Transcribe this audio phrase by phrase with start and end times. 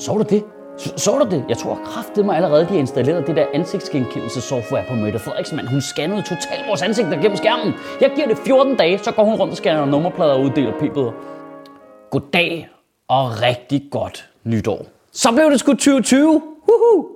[0.00, 0.44] Så du det?
[0.78, 1.44] Så, så du det?
[1.48, 5.68] Jeg tror kraftigt mig allerede, de har installeret det der ansigtsgenkendelsessoftware på Mette Frederiksen, mand.
[5.68, 7.74] Hun scannede totalt vores ansigter gennem skærmen.
[8.00, 11.12] Jeg giver det 14 dage, så går hun rundt og scanner nummerplader og uddeler p-bøder.
[12.10, 12.68] Goddag
[13.08, 14.86] og rigtig godt nytår.
[15.12, 16.42] Så blev det sgu 2020.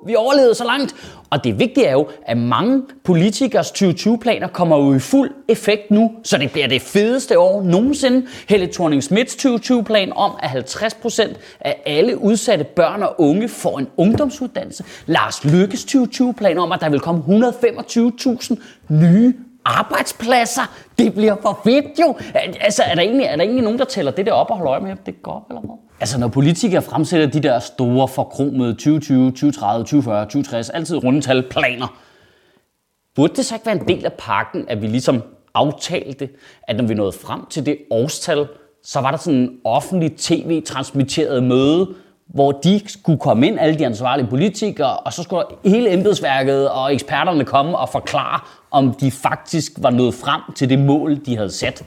[0.07, 0.95] Vi overlevede så langt.
[1.31, 6.11] Og det vigtige er jo, at mange politikers 2020-planer kommer jo i fuld effekt nu,
[6.25, 8.27] så det bliver det fedeste år nogensinde.
[8.49, 13.89] Helle thorning Smiths 2020-plan om, at 50% af alle udsatte børn og unge får en
[13.97, 14.85] ungdomsuddannelse.
[15.07, 18.57] Lars Lykkes 2020-plan om, at der vil komme 125.000
[18.89, 20.75] nye arbejdspladser.
[20.99, 22.15] Det bliver for fedt jo.
[22.61, 24.73] Altså, er der, egentlig, er der egentlig nogen, der tæller det der op og holder
[24.73, 25.84] øje med, at det går eller hvad?
[26.01, 31.99] Altså, når politikere fremsætter de der store forkromede 2020, 2030, 2040, 2060, altid rundetal planer,
[33.15, 35.23] burde det så ikke være en del af pakken, at vi ligesom
[35.55, 36.29] aftalte,
[36.63, 38.47] at når vi nåede frem til det årstal,
[38.85, 41.95] så var der sådan en offentlig tv-transmitteret møde,
[42.27, 46.95] hvor de skulle komme ind, alle de ansvarlige politikere, og så skulle hele embedsværket og
[46.95, 51.51] eksperterne komme og forklare, om de faktisk var nået frem til det mål, de havde
[51.51, 51.85] sat.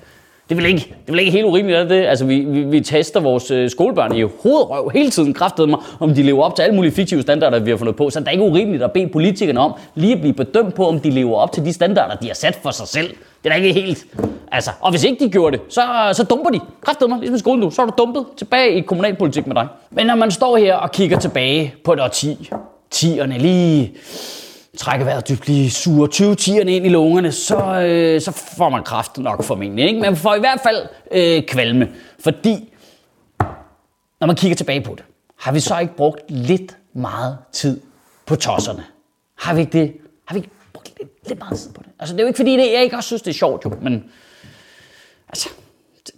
[0.49, 2.05] Det vil ikke, det vil ikke helt urimeligt, er det?
[2.05, 6.13] Altså, vi, vi, vi tester vores øh, skolebørn i hovedrøv hele tiden, kraftede mig, om
[6.13, 8.09] de lever op til alle mulige fiktive standarder, vi har fundet på.
[8.09, 10.99] Så det er ikke urimeligt at bede politikerne om lige at blive bedømt på, om
[10.99, 13.07] de lever op til de standarder, de har sat for sig selv.
[13.43, 14.05] Det er da ikke helt...
[14.51, 15.81] Altså, og hvis ikke de gjorde det, så,
[16.13, 16.59] så dumper de.
[16.81, 17.71] Kræftede mig, ligesom i skolen nu.
[17.71, 19.67] Så er du dumpet tilbage i kommunalpolitik med dig.
[19.91, 22.49] Men når man står her og kigger tilbage på et årti,
[22.91, 23.93] tierne lige
[24.77, 28.83] trække vejret dybt, lige suger 20 tierne ind i lungerne, så, øh, så får man
[28.83, 29.85] kraft nok formentlig.
[29.85, 30.01] Ikke?
[30.01, 31.89] Men får i hvert fald øh, kvalme,
[32.19, 32.73] fordi
[34.19, 35.03] når man kigger tilbage på det,
[35.39, 37.81] har vi så ikke brugt lidt meget tid
[38.25, 38.83] på tosserne?
[39.35, 39.93] Har vi ikke det?
[40.25, 41.91] Har vi ikke brugt lidt, lidt meget tid på det?
[41.99, 43.73] Altså, det er jo ikke fordi, det, jeg ikke også synes, det er sjovt jo,
[43.81, 44.03] men
[45.29, 45.49] altså,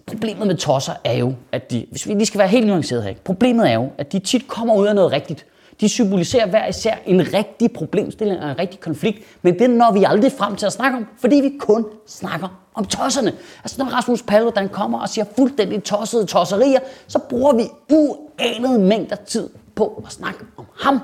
[0.05, 3.09] problemet med tosser er jo, at de, hvis vi lige skal være helt nuanceret her,
[3.09, 3.23] ikke?
[3.23, 5.45] problemet er jo, at de tit kommer ud af noget rigtigt.
[5.81, 10.03] De symboliserer hver især en rigtig problemstilling og en rigtig konflikt, men det når vi
[10.03, 13.33] aldrig frem til at snakke om, fordi vi kun snakker om tosserne.
[13.63, 19.15] Altså når Rasmus Paludan kommer og siger fuldstændig tossede tosserier, så bruger vi uanede mængder
[19.15, 20.99] tid på at snakke om ham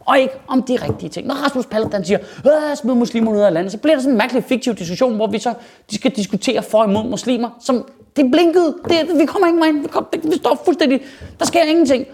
[0.00, 1.26] og ikke om de rigtige ting.
[1.26, 4.18] Når Rasmus Paludan siger, øh, smid muslimer ud af landet, så bliver der sådan en
[4.18, 5.54] mærkelig fiktiv diskussion, hvor vi så
[5.90, 9.82] de skal diskutere for og imod muslimer, som det blinkede, det, vi kommer ikke ind,
[9.82, 11.00] vi, kom, det, vi står fuldstændig,
[11.38, 12.06] der sker ingenting.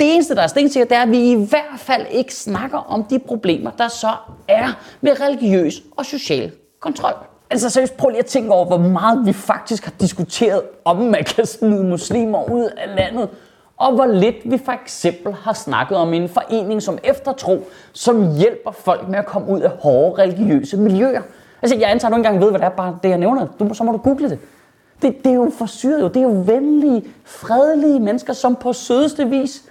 [0.00, 3.04] Det eneste, der er stensikker, det er, at vi i hvert fald ikke snakker om
[3.04, 4.10] de problemer, der så
[4.48, 4.68] er
[5.00, 7.14] med religiøs og social kontrol.
[7.50, 11.24] Altså seriøst, prøv lige at tænke over, hvor meget vi faktisk har diskuteret, om man
[11.24, 13.28] kan smide muslimer ud af landet.
[13.76, 18.70] Og hvor lidt vi for eksempel har snakket om en forening som Eftertro, som hjælper
[18.70, 21.22] folk med at komme ud af hårde religiøse miljøer.
[21.62, 23.46] Altså jeg antager, at du ikke engang ved, hvad det er, bare det jeg nævner.
[23.58, 24.38] Du, så må du google det.
[25.02, 25.24] det.
[25.24, 26.08] Det er jo forsyret jo.
[26.08, 29.62] Det er jo venlige, fredelige mennesker, som på sødeste vis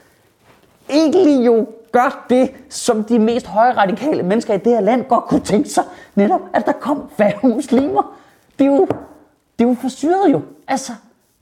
[0.90, 5.40] egentlig jo gør det, som de mest højradikale mennesker i det her land godt kunne
[5.40, 5.84] tænke sig.
[6.16, 8.16] Netop, at der kom færre muslimer.
[8.60, 8.88] Det er jo,
[9.60, 10.42] det er jo forsyret jo.
[10.68, 10.92] Altså,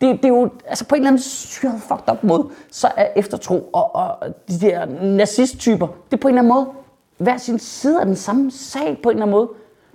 [0.02, 3.08] det, det er jo altså på en eller anden syret fucked up måde, så er
[3.16, 6.68] eftertro og, og de der nazisttyper, det er på en eller anden måde
[7.18, 9.50] hver sin side af den samme sag på en eller anden måde.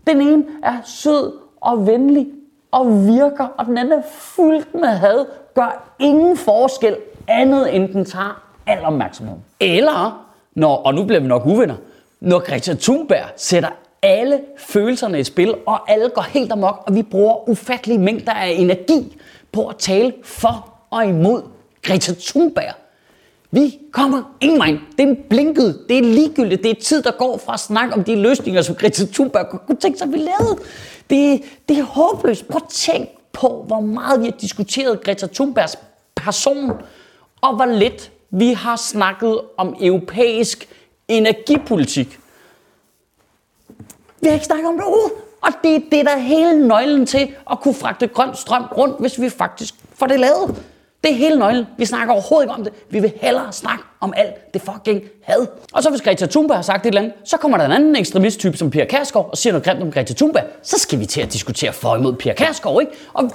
[0.07, 2.29] Den ene er sød og venlig
[2.71, 6.97] og virker, og den anden er fyldt med had, gør ingen forskel
[7.29, 9.37] andet end den tager al opmærksomhed.
[9.61, 11.75] Eller, når, og nu bliver vi nok uvenner,
[12.21, 13.69] når Greta Thunberg sætter
[14.03, 18.49] alle følelserne i spil, og alle går helt amok, og vi bruger ufattelige mængder af
[18.49, 19.17] energi
[19.53, 21.43] på at tale for og imod
[21.83, 22.75] Greta Thunberg.
[23.51, 24.79] Vi kommer ingen vej.
[24.99, 25.85] Det er blinket.
[25.89, 26.63] Det er ligegyldigt.
[26.63, 29.77] Det er tid, der går fra at snakke om de løsninger, som Greta Thunberg kunne
[29.77, 30.59] tænke sig, at vi lavede.
[31.11, 32.49] Det, det er håbløst.
[32.49, 35.79] Prøv at tænk på, hvor meget vi har diskuteret Greta Thunbergs
[36.17, 36.73] person,
[37.41, 40.69] og hvor lidt vi har snakket om europæisk
[41.09, 42.19] energipolitik.
[44.21, 45.13] Vi har ikke snakket om det overhovedet.
[45.41, 49.01] Og det er det, der er hele nøglen til at kunne fragte grøn strøm rundt,
[49.01, 50.63] hvis vi faktisk får det lavet.
[51.05, 51.67] Det er hele nøglen.
[51.79, 52.73] Vi snakker overhovedet ikke om det.
[52.91, 55.47] Vi vil hellere snakke om alt det fucking had.
[55.73, 57.97] Og så hvis Greta Thunberg har sagt et eller andet, så kommer der en anden
[57.97, 60.45] ekstremisttype som Pia Kærsgaard og siger noget grimt om Greta Thunberg.
[60.63, 62.93] Så skal vi til at diskutere for imod Pia Kærsgaard, ikke?
[63.13, 63.31] Og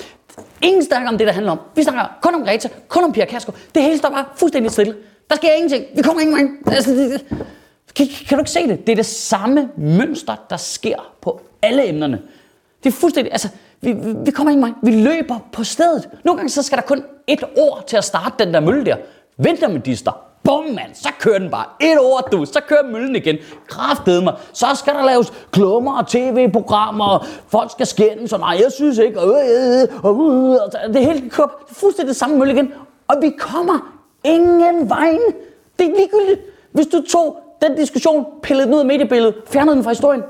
[0.61, 1.59] ingen snakker om det, der handler om.
[1.75, 3.57] Vi snakker kun om Greta, kun om Pia Kærsgaard.
[3.75, 4.95] Det hele står bare fuldstændig stille.
[5.29, 5.85] Der sker ingenting.
[5.95, 6.35] Vi kommer ingen
[6.65, 6.75] vej.
[6.75, 7.25] Altså, det.
[7.95, 8.87] Kan, kan du ikke se det?
[8.87, 12.21] Det er det samme mønster, der sker på alle emnerne.
[12.83, 13.49] Det er fuldstændig, altså,
[13.81, 14.71] vi, vi, vi kommer ingen vej.
[14.83, 16.09] Vi løber på stedet.
[16.23, 18.95] Nogle gange så skal der kun et ord til at starte den der mølle der.
[19.37, 20.30] Venter med dister.
[20.51, 21.65] Bum, mand, så kører den bare.
[21.79, 23.37] Et ord, du, så kører møllen igen.
[23.67, 24.33] Kraftede mig.
[24.53, 28.97] Så skal der laves klummer og tv-programmer, og folk skal skændes, så nej, jeg synes
[28.97, 29.19] ikke.
[29.19, 30.53] Øh, øh, øh, øh,
[30.87, 32.73] øh det hele kører det er fuldstændig det samme mølle igen.
[33.07, 35.21] Og vi kommer ingen vejen.
[35.79, 36.41] Det er ligegyldigt.
[36.71, 40.23] Hvis du tog den diskussion, pillede den ud af mediebilledet, fjernede den fra historien.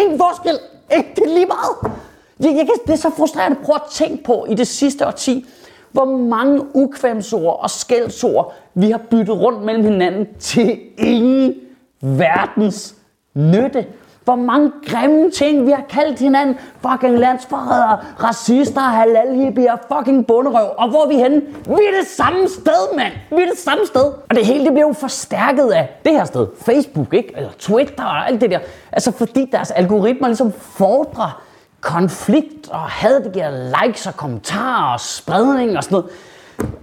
[0.00, 0.58] Ingen forskel.
[0.90, 1.94] Det er lige meget.
[2.40, 3.58] Jeg, jeg kan, det er så frustrerende.
[3.64, 5.46] Prøv at tænke på i det sidste årti,
[5.92, 11.54] hvor mange ukvemsord og skældsord vi har byttet rundt mellem hinanden til ingen
[12.00, 12.94] verdens
[13.34, 13.86] nytte.
[14.24, 16.56] Hvor mange grimme ting vi har kaldt hinanden.
[16.88, 20.68] Fucking landsforrædere, racister, halalhippier, fucking bunderøv.
[20.78, 21.42] Og hvor er vi henne?
[21.66, 23.12] Vi er det samme sted, mand.
[23.30, 24.02] Vi er det samme sted.
[24.02, 26.46] Og det hele det bliver jo forstærket af det her sted.
[26.62, 27.32] Facebook, ikke?
[27.36, 28.58] Eller Twitter og alt det der.
[28.92, 31.42] Altså fordi deres algoritmer ligesom fordrer
[31.80, 36.10] konflikt og had, det giver likes og kommentarer og spredning og sådan noget.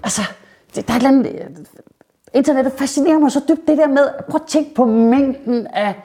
[0.04, 0.22] Altså,
[0.76, 1.68] det, der er et eller andet...
[2.34, 5.96] Internettet fascinerer mig så dybt, det der med, prøv at tænke på mængden af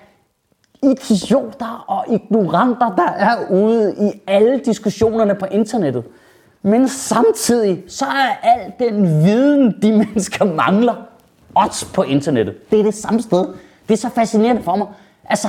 [0.83, 6.05] idioter og ignoranter, der er ude i alle diskussionerne på internettet.
[6.63, 10.95] Men samtidig, så er al den viden, de mennesker mangler,
[11.55, 12.71] også på internettet.
[12.71, 13.47] Det er det samme sted.
[13.89, 14.87] Det er så fascinerende for mig.
[15.25, 15.49] Altså,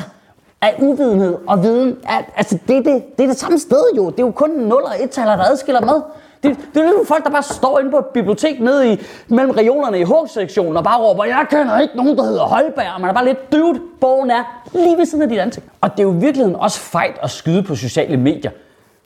[0.63, 4.09] af uvidenhed og viden, at, altså det, det, det er det samme sted jo.
[4.09, 6.01] Det er jo kun 0 og 1 taler der adskiller med.
[6.43, 9.51] Det, det er jo folk, der bare står inde på et bibliotek nede i, mellem
[9.51, 13.01] regionerne i H-sektionen og bare råber, jeg kender ikke nogen, der hedder Holberg.
[13.01, 13.81] Man er bare lidt dybt.
[14.01, 14.43] Bogen er
[14.73, 15.65] lige ved siden af dit ansigt.
[15.81, 18.51] Og det er jo i virkeligheden også fejt at skyde på sociale medier.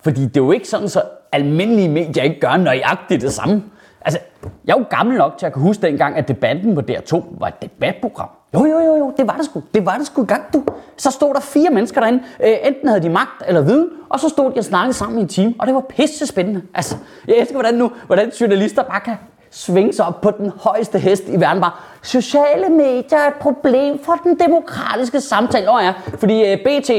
[0.03, 1.01] Fordi det er jo ikke sådan, så
[1.31, 3.63] almindelige medier ikke gør nøjagtigt det samme.
[4.01, 4.19] Altså,
[4.65, 7.47] jeg er jo gammel nok til at kunne huske dengang, at debatten på DR2 var
[7.47, 8.29] et debatprogram.
[8.57, 9.63] Jo, jo, jo, jo, det var det sgu.
[9.73, 10.63] Det var det sgu gang, du.
[10.97, 12.23] Så stod der fire mennesker derinde.
[12.43, 15.21] Øh, enten havde de magt eller viden, og så stod de og snakkede sammen i
[15.21, 16.61] en time, og det var pisse spændende.
[16.73, 16.95] Altså,
[17.27, 19.15] jeg elsker, hvordan, nu, hvordan journalister bare kan
[19.51, 21.61] svinge sig op på den højeste hest i verden.
[21.61, 21.71] Bare,
[22.01, 25.71] sociale medier er et problem for den demokratiske samtale.
[25.71, 26.89] Åh ja, fordi øh, BT,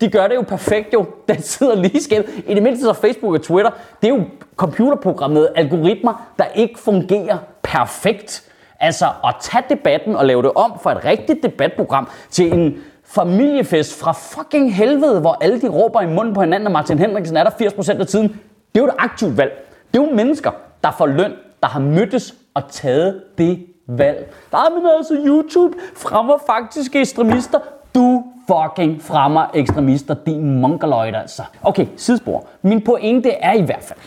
[0.00, 1.06] de gør det jo perfekt jo.
[1.28, 2.26] Den sidder lige skævt.
[2.46, 3.70] I det mindste så Facebook og Twitter,
[4.02, 4.24] det er jo
[4.56, 8.45] computerprogrammeret algoritmer, der ikke fungerer perfekt.
[8.80, 14.00] Altså at tage debatten og lave det om for et rigtigt debatprogram til en familiefest
[14.00, 17.44] fra fucking helvede, hvor alle de råber i munden på hinanden, og Martin Henriksen er
[17.44, 18.28] der 80% af tiden.
[18.74, 19.66] Det er jo et aktivt valg.
[19.94, 20.50] Det er jo mennesker,
[20.84, 21.32] der får løn,
[21.62, 24.34] der har mødtes og taget det valg.
[24.50, 27.58] Der er men altså YouTube fremmer faktisk ekstremister.
[27.94, 31.42] Du fucking fremmer ekstremister, din mongoloid altså.
[31.62, 32.46] Okay, sidespor.
[32.62, 33.98] Min pointe er i hvert fald,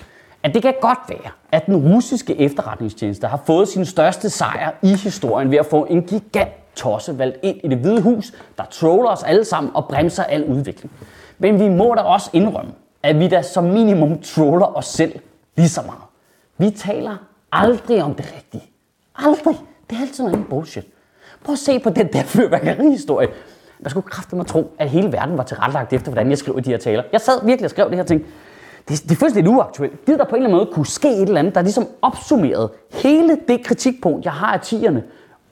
[0.44, 4.96] at det kan godt være, at den russiske efterretningstjeneste har fået sin største sejr i
[4.96, 9.10] historien ved at få en gigant tosse valgt ind i det hvide hus, der troller
[9.10, 10.92] os alle sammen og bremser al udvikling.
[11.38, 12.72] Men vi må da også indrømme,
[13.04, 15.20] at vi da som minimum troller os selv
[15.56, 16.02] lige så meget.
[16.58, 17.16] Vi taler
[17.52, 18.64] aldrig om det rigtige.
[19.16, 19.58] Aldrig.
[19.90, 20.86] Det er altid noget bullshit.
[21.44, 23.28] Prøv at se på den der fyrværkerihistorie.
[23.80, 26.70] Man skulle kræfte mig tro, at hele verden var tilrettelagt efter, hvordan jeg skrev de
[26.70, 27.04] her taler.
[27.12, 28.26] Jeg sad virkelig og skrev det her ting.
[28.88, 30.08] Det, det er fuldstændig uaktuelt.
[30.08, 32.70] Det der på en eller anden måde kunne ske et eller andet, der ligesom opsummerede
[32.94, 35.04] hele det kritikpunkt, jeg har af tierne,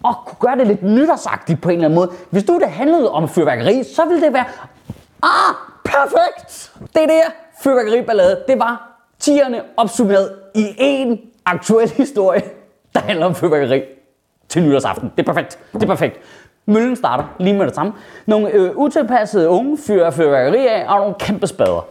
[0.04, 2.12] og kunne gøre det lidt nytårsagtigt på en eller anden måde.
[2.30, 4.46] Hvis du det handlede om fyrværkeri, så ville det være,
[5.24, 5.56] ah,
[5.86, 6.72] perfekt!
[6.94, 7.22] Det er det
[7.64, 12.42] fyrværkeriballade, det var tierne opsummeret i en aktuel historie,
[12.96, 13.84] der handler om fyrværkeri
[14.50, 15.12] til nytårsaften.
[15.18, 15.60] Det er perfekt.
[15.74, 16.20] Det er perfekt.
[16.66, 17.94] Møllen starter lige med det samme.
[18.26, 21.88] Nogle øh, utilpassede unge fyrer fyrværkeri af og nogle kæmpe spader.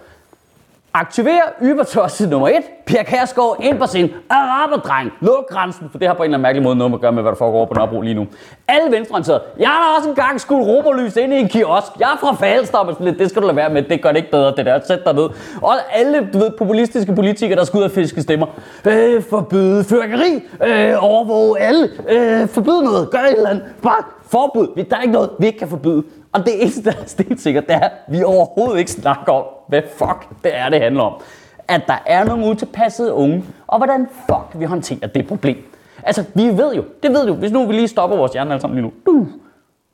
[0.98, 2.54] Aktiver ybertosset nummer 1.
[2.86, 5.12] Pia Kærsgaard ind på sin araberdreng.
[5.20, 7.22] Luk grænsen, for det har på en eller anden mærkelig måde noget at gøre med,
[7.22, 8.26] hvad der foregår på Nørrebro lige nu.
[8.68, 9.42] Alle venstreorienterede.
[9.58, 11.86] Jeg har også engang skulle romerlys ind i en kiosk.
[12.00, 13.82] Jeg er fra Falster, men det skal du lade være med.
[13.82, 14.80] Det gør det ikke bedre, det der.
[14.86, 15.28] Sæt dig ned.
[15.62, 18.46] Og alle du ved, populistiske politikere, der skal ud og fiske stemmer.
[18.84, 20.42] Øh, forbyde fyrkeri.
[20.66, 21.88] Øh, overvåge alle.
[22.08, 23.10] Øh, forbyde noget.
[23.10, 23.64] Gør et eller andet.
[23.82, 24.84] Bare forbud.
[24.90, 26.02] Der er ikke noget, vi ikke kan forbyde.
[26.32, 29.82] Og det eneste, der er stensikkert, det er, at vi overhovedet ikke snakker om, hvad
[29.96, 31.20] fuck det er, det handler om.
[31.68, 35.56] At der er nogle utilpassede unge, og hvordan fuck vi håndterer det problem.
[36.02, 38.60] Altså, vi ved jo, det ved jo, hvis nu vi lige stopper vores hjerne alle
[38.60, 39.12] sammen lige nu.
[39.12, 39.26] Uh,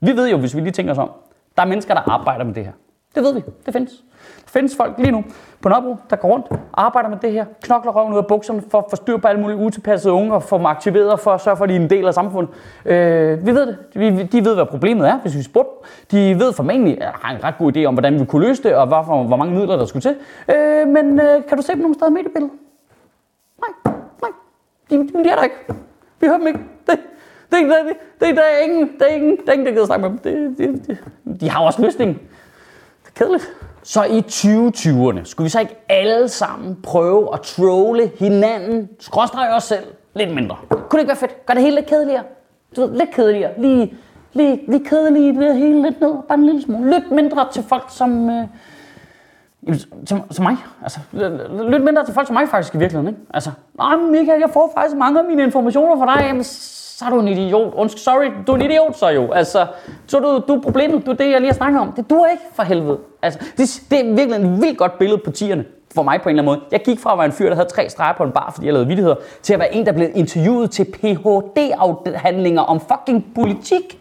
[0.01, 1.11] vi ved jo, hvis vi lige tænker os om,
[1.57, 2.73] der er mennesker, der arbejder med det her.
[3.15, 3.93] Det ved vi, det findes.
[4.45, 5.25] Der findes folk lige nu
[5.61, 8.79] på Nørrebro, der går rundt, arbejder med det her, knokler røven ud af bukserne for
[8.79, 11.57] at få styr på alle mulige utilpassede unge og få dem aktiveret for at sørge
[11.57, 12.55] for, at de er en del af samfundet.
[12.85, 13.79] Øh, vi ved det.
[13.95, 15.89] Vi, de ved, hvad problemet er, hvis vi spurgte.
[16.11, 18.75] De ved formentlig, at har en ret god idé om, hvordan vi kunne løse det,
[18.75, 20.17] og hvorfor, hvor mange midler der skulle til.
[20.57, 22.51] Øh, men øh, kan du se dem nogle steder i mediebilledet?
[23.61, 24.31] nej, nej.
[24.91, 25.57] De, de, de er der ikke.
[26.21, 26.61] Vi hører dem ikke.
[26.87, 26.99] Det,
[27.51, 29.87] det, det, det, det, der er ingen, der er ingen, der er ingen, der gider
[29.87, 30.19] snakke med dem.
[30.19, 31.41] Det, det, det.
[31.41, 32.19] De har også løsningen.
[33.15, 33.49] Kedeligt.
[33.83, 39.65] Så i 2020'erne skulle vi så ikke alle sammen prøve at trolle hinanden, skråstrege os
[39.65, 40.57] selv, lidt mindre.
[40.71, 41.47] Kunne det ikke være fedt?
[41.47, 42.23] Gør det hele lidt kedeligere?
[42.77, 43.61] Du ved, lidt kedeligere.
[43.61, 43.95] Lige,
[44.33, 46.15] lige, lige kedelige det hele lidt ned.
[46.29, 46.91] Bare en lille smule.
[46.91, 48.31] Lidt mindre til folk som...
[48.31, 48.45] Øh,
[50.07, 50.57] som, som mig.
[50.83, 50.99] Altså,
[51.69, 53.09] lidt mindre til folk som mig faktisk i virkeligheden.
[53.09, 53.21] Ikke?
[53.35, 56.27] Altså, nej, Michael, jeg får faktisk mange af mine informationer fra dig.
[56.27, 56.45] Jamen,
[57.03, 57.75] så er du en idiot.
[57.75, 59.33] Undskyld, sorry, du er en idiot så jo.
[59.33, 59.67] Altså,
[60.07, 61.07] så du, du er problemet.
[61.07, 61.93] Du er det, jeg lige har snakket om.
[61.93, 62.99] Det duer ikke for helvede.
[63.23, 66.39] Altså, det, det er virkelig et vildt godt billede på tierne for mig på en
[66.39, 66.69] eller anden måde.
[66.73, 68.67] Jeg gik fra at være en fyr, der havde tre streger på en bar, fordi
[68.67, 73.99] jeg lavede vidtigheder, til at være en, der blev interviewet til Ph.D.-afhandlinger om fucking politik.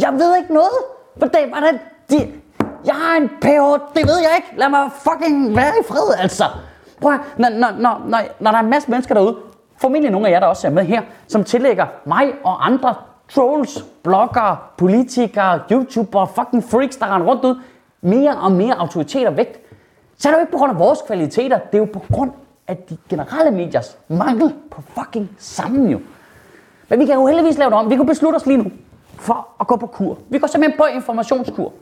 [0.00, 0.78] Jeg ved ikke noget.
[1.14, 1.78] Hvordan, hvordan,
[2.10, 2.32] de,
[2.84, 4.48] jeg har en Ph.D., Det ved jeg ikke.
[4.56, 6.44] Lad mig fucking være i fred, altså.
[7.00, 9.36] Prøv at, når, når, når, når, når der er en masse mennesker derude,
[9.80, 12.94] formentlig nogle af jer, der også er med her, som tillægger mig og andre
[13.28, 17.60] trolls, bloggere, politikere, YouTubere, fucking freaks, der render rundt ud,
[18.00, 19.60] mere og mere autoritet og vægt,
[20.18, 22.30] så er det jo ikke på grund af vores kvaliteter, det er jo på grund
[22.68, 26.00] af de generelle mediers mangel på fucking sammen jo.
[26.88, 27.90] Men vi kan jo heldigvis lave det om.
[27.90, 28.70] Vi kunne beslutte os lige nu
[29.18, 30.18] for at gå på kur.
[30.28, 31.72] Vi går simpelthen på informationskur.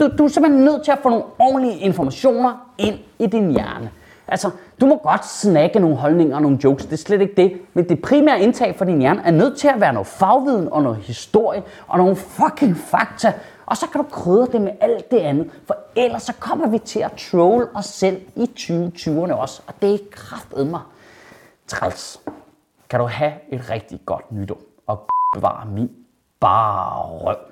[0.00, 3.90] Du, du er simpelthen nødt til at få nogle ordentlige informationer ind i din hjerne.
[4.28, 4.50] Altså,
[4.80, 7.60] du må godt snakke nogle holdninger og nogle jokes, det er slet ikke det.
[7.74, 10.82] Men det primære indtag for din hjerne er nødt til at være noget fagviden og
[10.82, 13.32] noget historie og nogle fucking fakta.
[13.66, 16.78] Og så kan du krydre det med alt det andet, for ellers så kommer vi
[16.78, 19.62] til at troll os selv i 2020'erne også.
[19.66, 20.78] Og det er kraftedme
[21.66, 22.20] træls.
[22.90, 25.90] Kan du have et rigtig godt nytår og bevare min
[26.40, 27.51] bare røv.